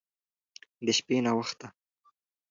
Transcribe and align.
د 0.85 0.87
شپې 0.97 1.17
ناوخته 1.25 1.67